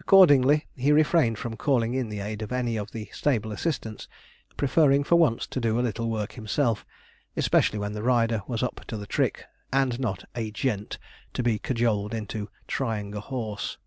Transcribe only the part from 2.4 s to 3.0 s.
of any of